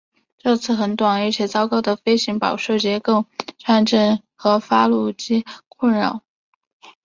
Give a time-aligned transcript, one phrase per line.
[0.39, 3.25] 这次很短而且糟糕的飞行饱受结构
[3.59, 6.23] 颤振和发动机共振的困扰。